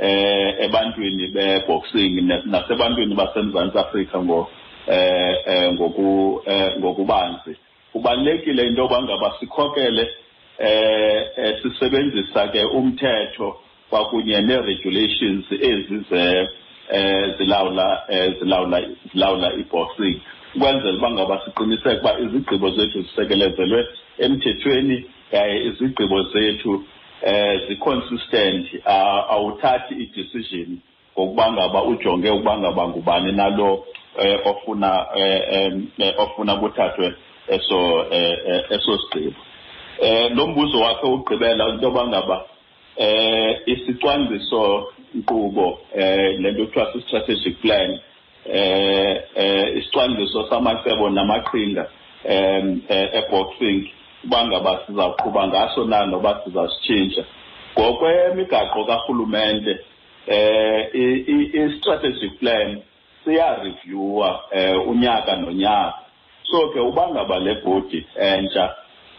eh 0.02 0.56
ebantwini 0.60 1.26
beboxing 1.28 2.14
nasebantwini 2.48 3.14
basemzantsi 3.14 3.78
afrika 3.84 4.16
ngo 4.24 4.40
eh, 4.88 5.34
eh 5.52 5.68
ngoku 5.76 6.40
eh, 6.48 6.68
ngokubanzi 6.80 7.52
kubalekile 7.92 8.62
into 8.66 8.88
bangaba 8.88 9.34
sikhokele 9.40 10.04
eh, 10.58 11.20
eh 11.36 11.52
sisebenzisa 11.62 12.48
ke 12.48 12.64
umthetho 12.72 13.56
kwakunye 13.92 14.40
ne-regulations 14.40 15.44
ezize 15.52 16.48
eh 16.96 17.24
zilawula 17.38 17.88
zilawula 18.40 18.78
zilawula 19.12 19.48
i-boxing 19.60 20.16
ukwenzela 20.56 20.96
uba 20.98 21.10
ngaba 21.12 21.36
siqiniseke 21.44 22.00
uba 22.00 22.12
izigqibo 22.24 22.68
zethu 22.72 23.02
zisekelezelwe 23.04 23.80
emthethweni 24.24 25.04
yaye 25.34 25.56
izigqibo 25.68 26.16
zethu 26.32 26.72
eh 27.22 27.76
consistent 27.78 28.66
ah, 28.84 29.28
awuthathi 29.36 29.94
idecision 30.04 30.78
ngokuba 31.14 31.44
ngaba 31.52 31.80
ujonge 31.84 32.30
ukuba 32.30 32.58
ngaba 32.58 32.82
ngubani 32.88 33.32
nalo 33.32 33.84
eh, 34.24 34.38
ofuna 34.50 35.06
eh, 35.22 35.40
eh, 36.00 36.14
ofuna 36.24 36.56
kuthathwe 36.56 37.12
eso 37.56 37.78
eso 38.74 38.92
sigqibo 38.98 39.34
eh 40.00 40.30
lo 40.36 40.46
mbuzo 40.46 40.80
wakhe 40.80 41.06
ugqibela 41.06 41.68
into 41.68 41.90
bangaba 41.92 42.36
eh 42.96 43.52
isicwangciso 43.68 44.88
inkqubo 45.14 45.66
eh 45.94 46.40
lento 46.40 46.64
kuthiwa 46.72 47.02
strategic 47.06 47.60
plan 47.60 47.98
eh 48.46 49.24
eh 49.42 49.66
isicwangciso 49.78 50.48
samacebo 50.48 51.10
namaqhinga 51.10 51.84
eh 52.24 53.10
eboxing 53.20 53.90
uba 54.24 54.40
ngaba 54.46 54.72
sizawuqhuba 54.86 55.42
ngaso 55.50 55.80
na 55.90 55.98
noba 56.10 56.32
sizasitshintsha 56.44 57.22
ngokwemigaqo 57.78 58.80
karhulumente 58.88 59.70
um 59.70 60.34
eh, 60.34 60.88
i-strategic 61.60 62.32
plan 62.40 62.68
siyareviewa 63.24 64.30
um 64.30 64.58
eh, 64.58 64.76
unyaka 64.92 65.32
nonyaka 65.40 65.94
so 66.48 66.68
ke 66.72 66.80
uba 66.80 67.04
ngaba 67.14 67.36
le 67.44 67.52
bhodi 67.64 68.00
entsha 68.20 68.66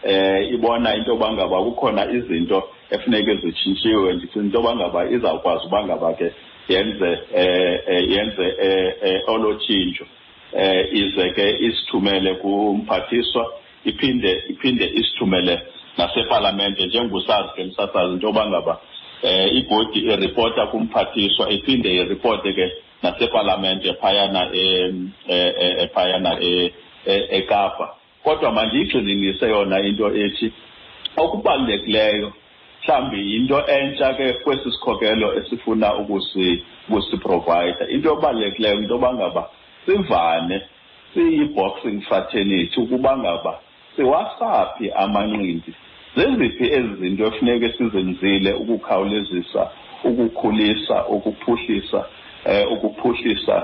um 0.06 0.42
ibona 0.54 0.94
into 0.94 1.10
yoba 1.10 1.28
ngaba 1.34 1.56
kukhona 1.66 2.02
izinto 2.14 2.58
efuneke 2.94 3.32
zitshintshiwe 3.42 4.08
ndicinga 4.14 4.46
into 4.46 4.54
yoba 4.58 4.70
ngaba 4.78 5.00
izawukwazi 5.14 5.64
uba 5.66 5.80
ngaba 5.86 6.08
ke 6.18 6.26
yenze 6.70 7.10
um 7.36 8.06
yenze 8.12 8.46
olo 9.32 9.50
tshintsho 9.62 10.04
um 10.54 10.80
ize 11.00 11.24
ke 11.36 11.46
isithumele 11.66 12.30
kumphathiswa 12.42 13.61
iphinde 13.84 14.30
iphinde 14.52 14.84
isithumele 14.98 15.54
nasepalamente 15.98 16.82
njengosazi 16.86 17.48
ke 17.56 17.62
msasazi 17.64 18.12
into 18.14 18.26
yoba 18.26 18.44
ngaba 18.50 18.74
eh 19.30 19.48
ibhodi 19.58 19.98
iripota 20.12 20.62
kumphathiswa 20.72 21.44
iphinde 21.56 21.88
iripote 22.00 22.50
ke 22.58 22.66
nasepalamente 23.02 23.88
phayana 24.00 24.42
eh, 24.62 24.94
eh, 25.28 25.52
eh, 25.80 25.88
phayana 25.94 26.32
e, 26.50 26.72
e, 27.06 27.14
ekapa 27.38 27.86
kodwa 28.24 28.52
mandiyigxininise 28.52 29.46
yona 29.48 29.80
into 29.88 30.06
ethi 30.24 30.48
okubalulekileyo 31.16 32.32
mhlawumbi 32.84 33.20
yinto 33.32 33.66
entsha 33.66 34.14
ke 34.14 34.26
kwesi 34.44 34.70
sikhokelo 34.72 35.28
esifuna 35.40 35.88
ukusiprovayida 36.00 37.88
into 37.94 38.12
ebalulekileyo 38.16 38.74
into 38.78 38.94
yoba 38.94 39.10
ngaba 39.14 39.42
sivane 39.86 40.62
siyi-boxing 41.14 41.98
fraternity 42.08 42.80
ukuba 42.80 43.16
ngaba 43.16 43.58
siwasaphi 43.96 44.86
amanqindi 45.02 45.72
zeziphi 46.16 46.66
ezinto 46.78 47.22
efuneka 47.28 47.68
sizenzile 47.78 48.50
ukukhawulezisa 48.62 49.62
ukukhulisa 50.08 50.98
ukuphuhlisa 51.14 52.00
eh 52.52 52.64
ukuphuhlisa 52.74 53.56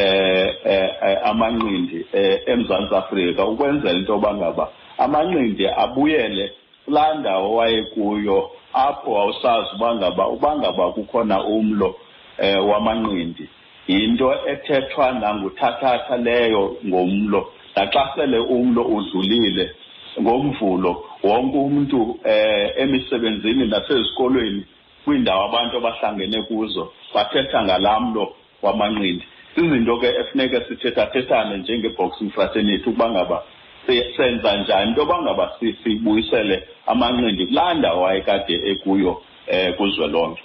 eh, 0.00 0.48
eh 0.74 1.16
amanqindi 1.30 1.98
eh, 2.20 2.36
eMzantsi 2.52 2.94
Afrika 3.00 3.42
ukwenzela 3.52 3.92
into 3.98 4.16
bangaba 4.24 4.64
amanqindi 5.04 5.64
abuyele 5.84 6.46
kulaa 6.84 7.14
ndawo 7.14 7.54
wayekuyo 7.56 8.50
apho 8.72 9.18
awusazi 9.20 9.68
uba 9.76 9.94
ngaba 9.94 10.28
uba 10.28 10.50
ngaba 10.58 10.92
kukhona 10.92 11.36
umlo 11.56 11.90
um 12.44 12.68
wamanqindi 12.70 13.46
yinto 13.88 14.28
ethethwa 14.52 15.12
nanguthathatha 15.12 16.16
leyo 16.16 16.76
ngomlo 16.88 17.52
naxa 17.76 18.02
sele 18.16 18.38
umlo 18.56 18.82
udlulile 18.96 19.66
ngomvulo 20.22 20.90
wonke 21.28 21.56
umuntu 21.66 22.00
eh 22.34 22.66
emisebenzini 22.82 23.64
nasezikolweni 23.74 24.60
kwindawo 25.04 25.40
abantu 25.48 25.74
abahlangene 25.80 26.38
kuzo 26.48 26.84
bathetha 27.14 27.58
ngalamlo 27.66 28.24
wamanqindi 28.64 29.24
izinto 29.58 29.94
ke 30.00 30.06
efuneka 30.20 30.58
sithethathethane 30.68 31.52
njenge-boxing 31.62 32.30
fraternity 32.36 32.80
ukuba 32.88 33.06
ngaba 33.12 33.38
senza 34.16 34.50
njani 34.60 34.88
into 34.90 35.00
yoba 35.00 35.16
ngaba 35.24 35.44
sibuyisele 35.82 36.56
amanqindi 36.92 37.42
kulaa 37.46 37.72
ndawo 37.78 38.02
ayekade 38.10 38.54
ekuyo 38.70 39.12
um 39.52 39.72
kuzwelonke 39.78 40.42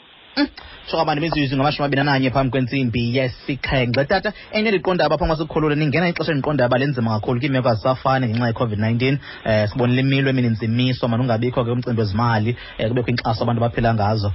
shoka 0.87 1.15
imizuzu 1.17 1.55
ngamashumi 1.55 1.85
abini 1.85 2.01
ananye 2.01 2.31
phambi 2.31 2.51
kwentsimbi 2.53 3.03
yesikhenxe 3.17 4.01
tata 4.09 4.29
enye 4.55 4.69
ndiqonda 4.71 5.03
phambi 5.11 5.27
kwasikhulule 5.31 5.75
ningena 5.79 6.07
ixesha 6.11 6.33
ndiqonda 6.35 6.63
aba 6.65 6.77
lenzima 6.81 7.11
kakhulu 7.15 7.37
kwiimeko 7.39 7.69
azisafani 7.73 8.25
ngenxa 8.29 8.47
ye-covid-19 8.47 8.93
um 9.11 9.17
eh, 9.49 9.65
sibonile 9.69 10.01
imilo 10.05 10.27
emininzi 10.33 10.63
imiso 10.69 11.03
ungabikho 11.05 11.59
ke 11.65 11.71
umcimbi 11.75 12.01
wezimali 12.01 12.51
um 12.79 12.87
kubekho 12.89 13.09
inkxaso 13.13 13.41
abantu 13.43 13.59
abaphila 13.61 13.89
ngazo 13.97 14.29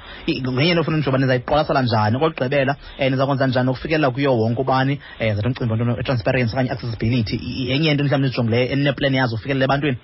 ngenye 0.52 0.72
nofuna 0.76 0.96
njengoba 0.98 1.18
nizayiqwalasela 1.22 1.82
njani 1.86 2.14
okokugqibela 2.16 2.72
um 2.72 2.76
eh, 3.00 3.08
niza 3.10 3.26
kwenza 3.26 3.46
njani 3.50 3.68
ukufikelela 3.70 4.08
kuyo 4.14 4.30
wonke 4.40 4.60
ubani 4.62 4.94
um 5.20 5.32
zathi 5.34 5.46
umcimbi 5.48 6.04
transparency 6.06 6.52
okanye 6.54 6.70
accessibility 6.74 7.34
yenye 7.70 7.88
into 7.90 8.02
mhlawumbi 8.04 8.26
nizijongileyo 8.26 8.66
enineplani 8.72 9.16
yazo 9.20 9.34
ufikelela 9.36 9.64
ebantwini 9.68 9.98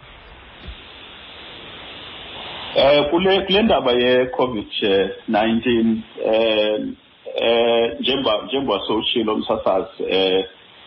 Eh 2.76 3.04
kule 3.10 3.42
kule 3.44 3.62
ndaba 3.62 3.92
ye 3.92 4.26
COVID 4.26 4.66
19 5.28 6.02
eh 6.24 6.80
eh 7.36 7.92
njengoba 8.00 8.42
njengoba 8.44 8.80
soshilo 8.86 9.34
umsasazi 9.34 10.02
eh 10.10 10.44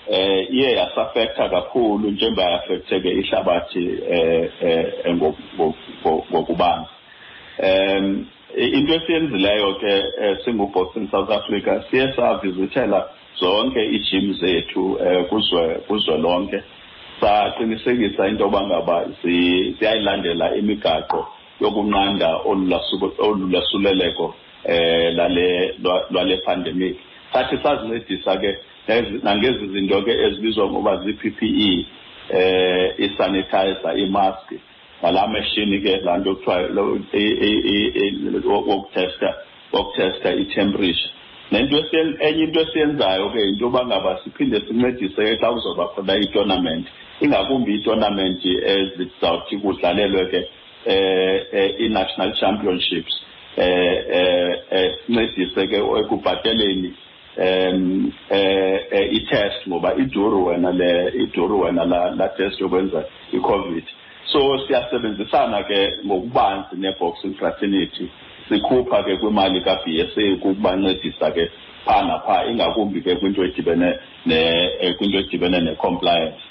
eh 0.09 0.47
iye 0.51 0.71
yasafecta 0.71 1.49
kakhulu 1.49 2.09
njengoba 2.11 2.43
yafecteke 2.51 3.09
ihlabathi 3.11 3.99
eh 4.09 4.49
eh 4.61 5.15
ngokubanzi 6.31 6.89
em 7.59 8.25
into 8.57 8.93
esiyenzileyo 8.95 9.75
ke 9.79 9.93
eh, 10.23 10.37
singubhosi 10.45 10.99
in 10.99 11.07
South 11.11 11.29
Africa 11.31 11.83
siye 11.91 12.13
savizithela 12.15 13.09
zonke 13.39 13.85
ijim 13.85 14.33
zethu 14.33 14.99
eh, 15.07 15.25
kuzwe 15.29 15.75
kuzwe 15.87 16.17
lonke 16.17 16.63
saqinisekisa 17.21 18.27
into 18.27 18.49
bangaba 18.49 19.05
siyayilandela 19.21 20.55
imigaqo 20.55 21.34
yokunqanda 21.61 22.43
olulasuleleko 23.19 24.35
eh 24.65 25.15
lale 25.17 25.49
lwale 26.11 26.37
pandemic 26.45 26.95
sathi 27.33 27.57
sazincedisa 27.63 28.33
ke 28.41 28.51
nangezi 29.27 29.65
zinto 29.73 29.97
ke 30.05 30.11
ezibizwa 30.25 30.65
ngoba 30.71 30.93
zii-ppe 31.03 31.45
eh 32.39 32.87
isanitizer 33.05 33.95
imask 34.05 34.47
nalaa 35.03 35.27
mashini 35.33 35.77
ke 35.83 35.93
laa 36.05 36.17
nto 36.21 36.31
kuthiwa 36.35 36.75
wokutesta 38.67 39.29
wokutesta 39.73 40.27
itemperature 40.33 41.11
nento 41.51 41.77
enye 42.27 42.43
into 42.45 42.59
esiyenzayo 42.63 43.25
ke 43.33 43.39
into 43.49 43.63
yoba 43.63 43.81
ngaba 43.87 44.11
siphinde 44.23 44.57
sincedise 44.67 45.23
xa 45.41 45.47
kuzoba 45.53 45.85
khona 45.95 46.13
itournament 46.25 46.85
ingakumbi 47.23 47.71
itournament 47.79 48.39
eh, 48.45 48.91
ezizawuthi 48.97 49.57
kudlalelwe 49.63 50.23
ke 50.31 50.39
Eh, 50.85 51.47
eh, 51.51 51.75
i-national 51.79 52.31
championships 52.37 53.09
eh 53.55 54.69
eh 54.69 54.93
sincedise 55.07 55.61
eh, 55.61 55.69
ke 55.69 55.77
ekubhataleni 55.81 56.91
um 57.41 58.13
eh 58.29 59.09
i-test 59.17 59.65
ngoba 59.67 59.95
iduru 59.97 60.45
wena 60.45 60.69
le 60.71 61.09
iduru 61.23 61.59
wena 61.65 61.85
la 61.89 62.11
la 62.13 62.27
test 62.37 62.61
yokwenza 62.61 63.01
i-covid 63.33 63.83
so 64.31 64.45
siyasebenzisana 64.69 65.63
ke 65.65 65.91
ngokubanzi 66.05 66.75
ne-boxing 66.77 67.33
fraternity 67.39 68.05
sikhupha 68.49 69.01
ke 69.09 69.17
kwimali 69.17 69.61
ka-bsa 69.65 70.21
kukubancedisa 70.41 71.31
ke 71.33 71.49
phaa 71.85 72.05
naphaa 72.05 72.45
ingakumbi 72.45 73.01
ke 73.01 73.15
kwinto 73.17 73.41
edibene 73.43 73.89
kwinto 74.97 75.17
edibene 75.17 75.61
ne-compliance 75.65 76.41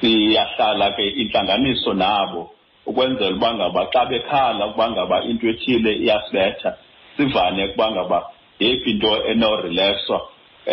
siyahlala 0.00 0.90
ke 0.92 1.04
intlanganiso 1.24 1.94
nabo 1.96 2.52
ukwenzela 2.88 3.36
uba 3.36 3.50
ngaba 3.54 3.82
xa 3.92 4.02
bekhala 4.10 4.64
ukuba 4.66 4.86
ngaba 4.90 5.16
into 5.30 5.46
ethile 5.52 5.90
iyasibetha 6.02 6.70
sivane 7.16 7.62
ukuba 7.68 7.86
ngaba 7.92 8.18
yeyiphi 8.60 8.90
into 8.94 9.10
enorelaxwa 9.32 10.18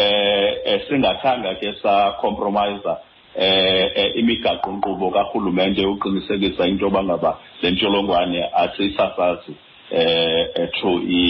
eh, 0.04 0.51
eh 0.71 0.80
singathanga 0.88 1.51
ke 1.60 1.69
sacompromiser 1.84 2.97
eh, 3.45 3.86
eh 4.01 4.10
imigaqo 4.21 4.67
nkqubo 4.75 5.08
kaRhulumente 5.15 5.82
uqinisekisa 5.93 6.63
into 6.71 6.88
bangaba 6.95 7.32
le 7.62 7.67
ntsholongwane 7.71 8.39
asisasazi 8.63 9.54
eh, 10.01 10.41
eh 10.60 10.67
through 10.75 11.01
i 11.23 11.30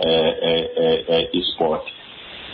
eh 0.00 1.28
e-sport 1.38 1.82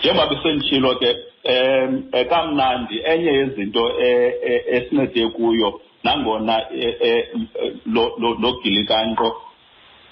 njengoba 0.00 0.26
besendishilo 0.30 0.90
ke 1.00 1.10
eh 1.54 2.24
kamnandi 2.32 2.94
enye 3.12 3.30
yezinto 3.38 3.84
esincede 4.74 5.26
kuyo 5.36 5.70
nangona 6.04 6.60
eh, 6.72 6.94
eh, 7.00 7.26
lo 7.86 8.60
gilikanqo 8.62 9.28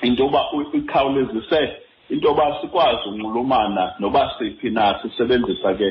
into 0.02 0.22
yoba 0.22 0.42
ikhawulezise 0.78 1.62
into 2.10 2.26
yoba 2.28 2.46
sikwazi 2.62 3.08
unxulumana 3.08 3.84
noba 4.00 4.22
siphi 4.38 4.70
na 4.70 5.00
sisebenzisa 5.02 5.70
ke 5.78 5.88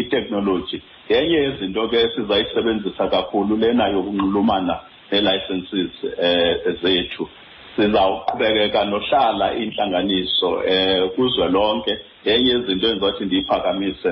iteknoloji 0.00 0.78
yenye 1.08 1.34
yezinto 1.44 1.88
ke 1.90 1.98
sizayisebenzisa 2.16 3.04
kakhulu 3.14 3.56
lena 3.56 3.88
yokunxulumana 3.94 4.74
nee-licenses 5.12 5.92
um 6.04 6.76
zethu 6.82 7.28
sizawuqhubekeka 7.76 8.84
nohlala 8.84 9.54
intlanganiso 9.54 10.48
um 10.48 11.08
kuzwe 11.14 11.46
lonke 11.56 11.94
yenye 12.24 12.50
yezinto 12.50 12.72
endizothi 12.86 13.24
ndiyiphakamise 13.24 14.08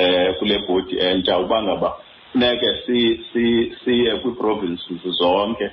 um 0.00 0.34
kule 0.38 0.58
bhodi 0.58 0.96
entsha 0.98 1.38
uba 1.38 1.62
ngaba 1.62 1.90
funeke 2.34 2.66
siye 3.84 4.16
kwii-provinces 4.20 5.02
zonke 5.18 5.70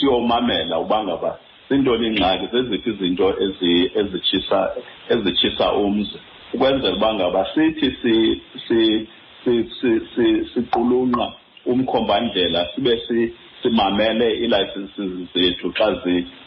siyomamela 0.00 0.76
uba 0.84 0.98
ngaba 1.06 1.30
zintoni 1.70 2.06
ingxaki 2.10 2.46
zeziphi 2.54 2.88
izinto 2.92 3.26
ezitshisa 3.44 4.60
ezitshisa 5.12 5.66
umzi 5.84 6.16
ukwenzela 6.54 6.94
uba 6.98 7.10
ngaba 7.16 7.40
sithi 7.54 8.38
siqulunqa 10.54 11.26
umkhombandlela 11.72 12.60
sibe 12.74 12.94
simamele 13.62 14.26
iilayisenses 14.42 15.10
zethu 15.34 15.66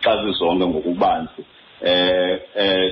xa 0.02 0.16
zizonke 0.26 0.66
ngokubanzi 0.72 1.42
um 1.82 2.40
um 2.64 2.90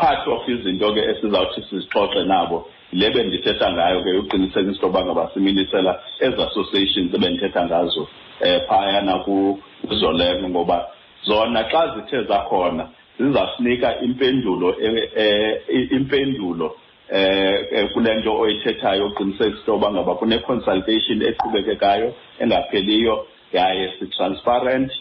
part 0.00 0.24
of 0.34 0.40
izinto 0.54 0.88
ke 0.94 1.00
esizawuthi 1.10 1.60
sizixoxe 1.68 2.20
nabo 2.32 2.58
le 2.92 3.10
bendithetha 3.10 3.72
ngayo 3.72 4.04
ke 4.04 4.10
uqinisekisa 4.20 4.60
into 4.68 4.84
yoba 4.86 5.00
ngaba 5.04 5.24
similisela 5.34 5.92
ezi 6.20 6.40
associations 6.48 7.14
ebendithetha 7.16 7.60
ngazo 7.68 8.00
um 8.04 8.08
eh, 8.44 8.60
phayana 8.68 9.14
kuzoleko 9.24 10.46
ngoba 10.48 10.78
zona 11.24 11.62
xa 11.72 11.82
zithe 11.94 12.20
zakhona 12.28 12.84
zizasinika 13.20 13.96
impendulo 14.04 14.76
eh, 14.80 15.60
impendulo 15.96 16.76
eh, 17.08 17.66
eh 17.72 17.86
kule 17.94 18.14
nto 18.14 18.32
oyithethayo 18.44 19.06
uqinisekisa 19.06 19.72
uba 19.72 19.88
ngaba 19.92 20.12
kune-consultation 20.20 21.22
eqhubekekayo 21.30 22.12
engapheliyo 22.44 23.24
yaye 23.56 23.88
si-transparent 23.98 24.92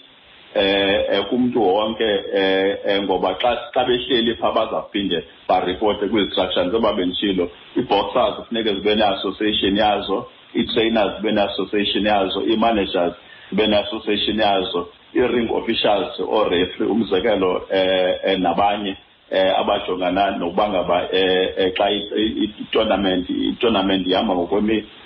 eh, 0.53 1.07
eh 1.11 1.25
umuntu 1.31 1.61
wonke 1.63 2.03
eh, 2.35 2.77
eh 2.85 2.99
ngoba 3.07 3.35
xa 3.41 3.55
xa 3.73 3.83
behleli 3.87 4.35
pha 4.35 4.51
bazaphinde 4.51 5.23
bareporte 5.47 6.09
kwi-instruction 6.11 6.67
njengoba 6.67 6.93
benishilo 6.97 7.45
i-boxers 7.79 8.35
kufuneke 8.35 8.71
zibe 8.75 8.93
ne-association 8.99 9.75
yazo 9.79 10.27
i-trainers 10.59 11.11
zibe 11.17 11.31
ne-association 11.31 12.03
yazo 12.05 12.39
i-managers 12.51 13.15
zibe 13.49 13.65
ne-association 13.71 14.37
yazo 14.43 14.89
i-ring 15.15 15.47
officials 15.51 16.19
orefree 16.19 16.87
umzekelo 16.87 17.67
eh, 17.71 18.15
eh 18.23 18.37
nabanye 18.39 18.95
eh 19.31 19.59
abajongana 19.59 20.31
nokuba 20.37 20.69
ngaba 20.69 20.97
eh 21.11 21.71
xa 21.77 21.85
i-tournament 22.43 23.29
i-tournament 23.29 24.03
ihamba 24.07 24.33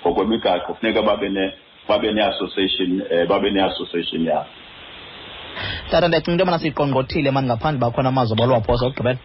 ngokwemigaqo 0.02 0.66
kufuneka 0.72 1.02
babe 1.06 1.28
ne 1.28 1.44
babe 1.88 2.08
ne-association 2.12 2.88
babe 3.28 3.48
ne-association 3.50 4.24
yabo 4.26 4.48
tata 5.90 6.08
ndiyacinga 6.08 6.32
into 6.32 6.44
yobana 6.44 6.58
siyiqongqothile 6.58 7.30
mani 7.30 7.46
ngaphandle 7.46 7.80
bakhona 7.80 8.08
amazwi 8.08 8.34
abalwaphosa 8.36 8.84
okugqibela 8.86 9.18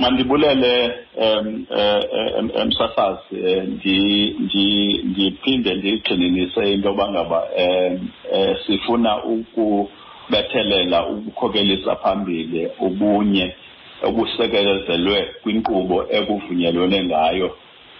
mandibulele 0.00 0.72
emsasazi 2.60 3.34
eh, 3.44 3.62
ndiphinde 5.10 5.70
ndiyigxininise 5.74 6.62
into 6.74 6.88
yoba 6.88 7.04
ngaba 7.12 7.40
um 7.62 8.08
sifuna 8.66 9.12
ukubethelela 9.24 10.98
ukukhokelisa 11.06 11.96
phambili 12.02 12.62
ubunye 12.86 13.46
obusekelezelwe 14.06 15.18
kwinkqubo 15.42 15.98
ekuvunyelwene 16.18 16.98
ngayo 17.08 17.48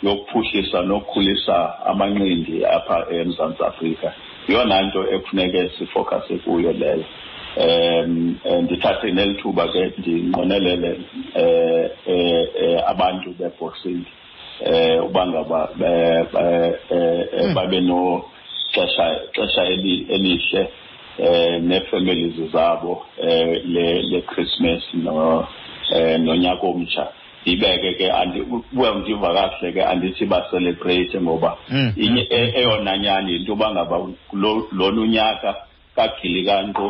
yokuphuhlisa 0.03 0.83
nokukhulisa 0.83 1.57
amanqindi 1.91 2.67
apha 2.77 2.97
eMzantsi 3.21 3.63
Afrika 3.71 4.09
yona 4.53 4.77
nto 4.87 5.01
ekufuneke 5.15 5.61
sifokase 5.79 6.35
kuyo 6.43 6.73
leyo 6.81 7.05
um 7.65 8.13
ndithathe 8.65 9.09
nelithuba 9.17 9.65
ke 9.73 9.83
ndinqonelele 9.99 10.93
um 10.93 11.05
eh, 11.43 11.87
eh, 12.13 12.47
eh, 12.63 12.79
abantu 12.93 13.29
beboxing 13.39 14.01
um 14.67 15.05
uba 15.07 15.23
ngaba 15.31 15.61
hmm. 15.67 17.55
babe 17.57 17.79
noxesha 17.91 19.07
xesha 19.35 19.63
elihle 19.75 20.63
um 21.29 21.61
neefemelizi 21.71 22.45
zabo 22.55 22.93
um 23.23 23.55
le 24.13 24.21
christmas 24.31 24.83
nonyaka 26.27 26.67
omtsha 26.73 27.05
sibeke 27.45 27.91
ke 28.01 28.07
andikuyamtiva 28.23 29.29
kahle 29.37 29.69
ke 29.77 29.83
andithi 29.93 30.25
baselebrate 30.33 31.17
ngoba 31.25 31.51
mm. 31.73 31.91
e, 32.39 32.41
eyona 32.61 32.93
nyani 33.05 33.33
into 33.37 33.53
yoba 33.53 33.67
ngaba 33.75 33.97
lona 34.81 35.01
unyaka 35.09 35.51
kagilikanqo 35.97 36.89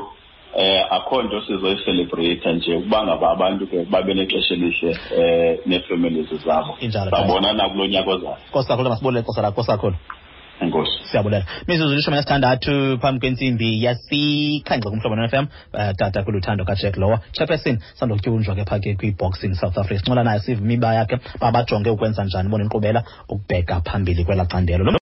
eh 0.65 0.83
akho 0.97 1.17
nto 1.25 1.39
sizoyicelebrate 1.47 2.49
nje 2.55 2.73
ukuba 2.81 2.99
ngaba 3.07 3.27
abantu 3.35 3.63
ke 3.71 3.77
babe 3.93 4.13
nexesha 4.19 4.53
elihle 4.57 4.93
eh 5.23 5.53
neefamilies 5.69 6.31
zabo 6.47 6.73
babonana 7.15 7.63
kulo 7.71 7.85
nyaka 7.95 8.11
ozayo 8.15 8.37
nkosi 8.51 8.69
kakhulu 8.71 8.89
masibulele 8.93 9.23
xesha 9.27 9.43
lakho 9.47 9.63
sakhona 9.71 9.97
siyabulela 11.11 11.45
mizuzu 11.69 11.95
lishumi 11.97 12.17
nesithandathu 12.17 12.73
phambi 13.03 13.21
kwentsimbi 13.25 13.69
yasikhanxe 13.87 14.87
kumhlobo 14.93 15.17
f 15.33 15.35
m 15.43 15.47
eh, 15.81 15.93
tata 16.01 16.21
kuluthando 16.27 16.63
kajack 16.69 16.95
lowa 17.01 17.17
chairperson 17.35 17.77
sandotyunjwa 17.99 18.55
ke 18.59 18.65
phaa 18.69 18.81
ke 18.85 18.93
kwi-boxing 19.01 19.55
south 19.61 19.77
africa 19.83 19.99
sincola 20.03 20.23
nayo 20.29 20.41
sive 20.45 20.61
imiba 20.65 20.91
yakhe 20.99 21.17
babajonge 21.41 21.89
ukwenza 21.95 22.25
njani 22.25 22.49
bona 22.53 22.65
inkqubela 22.67 23.01
ukubheka 23.31 23.83
phambili 23.89 24.25
kwela 24.25 24.45
candelo 24.45 24.93